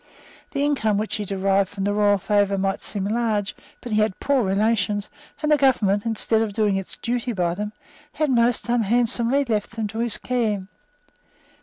The 0.49 0.63
income 0.65 0.97
which 0.97 1.17
he 1.17 1.25
derived 1.25 1.69
from 1.69 1.83
the 1.83 1.93
royal 1.93 2.17
favour 2.17 2.57
might 2.57 2.81
seem 2.81 3.05
large; 3.05 3.55
but 3.81 3.91
he 3.91 4.01
had 4.01 4.19
poor 4.19 4.41
relations; 4.43 5.11
and 5.43 5.51
the 5.51 5.57
government, 5.57 6.07
instead 6.07 6.41
of 6.41 6.53
doing 6.53 6.75
its 6.75 6.97
duty 6.97 7.33
by 7.33 7.53
them, 7.53 7.71
had 8.13 8.31
most 8.31 8.67
unhandsomely 8.67 9.45
left 9.45 9.75
them 9.75 9.85
to 9.89 9.99
his 9.99 10.17
care. 10.17 10.65